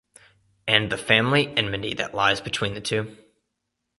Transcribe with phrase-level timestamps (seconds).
[0.67, 3.15] And the family enmity that lies between the two.